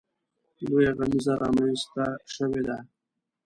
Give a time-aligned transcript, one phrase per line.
[0.63, 2.05] لویه غمیزه رامنځته
[2.35, 2.77] شوې ده.